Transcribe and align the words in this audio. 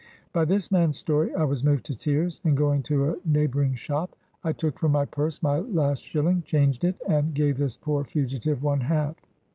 By 0.33 0.45
this 0.45 0.71
man's 0.71 0.97
story 0.97 1.31
I 1.35 1.43
was 1.43 1.63
moved 1.63 1.85
to 1.85 1.95
tears, 1.95 2.41
and, 2.43 2.57
going 2.57 2.81
to 2.81 3.11
a 3.11 3.15
neighboring 3.23 3.75
shop, 3.75 4.15
I 4.43 4.51
took 4.51 4.79
from 4.79 4.93
my 4.93 5.05
purse 5.05 5.43
my 5.43 5.59
last 5.59 6.01
shilling, 6.01 6.41
changed 6.41 6.83
it, 6.83 6.95
and 7.07 7.35
gave 7.35 7.57
this 7.59 7.77
poor 7.77 8.03
fugitive 8.03 8.63
one 8.63 8.81
half. 8.81 9.15